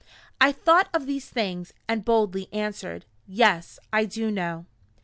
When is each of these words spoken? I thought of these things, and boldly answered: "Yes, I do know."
I 0.41 0.51
thought 0.51 0.89
of 0.95 1.05
these 1.05 1.29
things, 1.29 1.73
and 1.87 2.03
boldly 2.03 2.51
answered: 2.51 3.05
"Yes, 3.27 3.77
I 3.93 4.05
do 4.05 4.31
know." 4.31 4.65